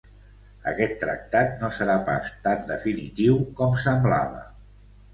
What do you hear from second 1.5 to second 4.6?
no serà pas tan definitiu com semblava.